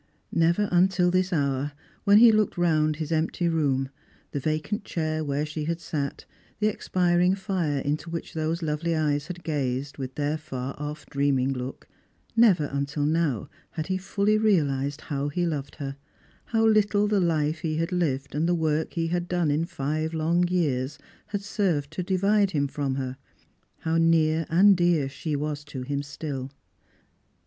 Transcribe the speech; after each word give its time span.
Never 0.33 0.67
until 0.71 1.11
this 1.11 1.31
hour, 1.31 1.73
when 2.05 2.17
he 2.17 2.31
looked 2.31 2.57
round 2.57 2.95
his 2.95 3.11
empty 3.11 3.47
room, 3.47 3.89
the 4.31 4.39
vacant 4.39 4.83
chair 4.83 5.23
where 5.23 5.45
she 5.45 5.65
had 5.65 5.79
sat, 5.79 6.25
the 6.59 6.65
expiring 6.65 7.35
fire 7.35 7.77
into 7.77 8.09
which 8.09 8.33
those 8.33 8.63
lovely 8.63 8.95
eyes 8.95 9.27
had 9.27 9.43
gazed 9.43 9.99
with 9.99 10.15
their 10.15 10.39
far 10.39 10.73
off 10.79 11.05
dreaming 11.05 11.53
look— 11.53 11.87
never 12.35 12.65
until 12.73 13.05
now 13.05 13.47
had 13.69 13.85
he 13.89 13.97
fully 13.99 14.39
realised 14.39 15.01
how 15.01 15.29
he 15.29 15.45
loved 15.45 15.75
her; 15.75 15.97
how 16.45 16.65
little 16.67 17.07
the 17.07 17.19
life 17.19 17.59
he 17.59 17.77
had 17.77 17.91
lived 17.91 18.33
and 18.33 18.49
the 18.49 18.55
work 18.55 18.93
he 18.93 19.05
had 19.09 19.27
done 19.27 19.51
in 19.51 19.65
five 19.65 20.15
long 20.15 20.47
years 20.47 20.97
had 21.27 21.41
served 21.43 21.91
to 21.91 22.01
divide 22.01 22.49
him 22.49 22.67
from 22.67 22.95
her; 22.95 23.17
how 23.81 23.97
near 23.99 24.47
and 24.49 24.75
dear 24.75 25.07
she 25.07 25.35
was 25.35 25.63
to 25.63 25.83
him 25.83 26.01
still. 26.01 26.49